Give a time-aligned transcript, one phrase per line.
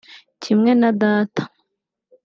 [0.41, 1.43] kimwe na data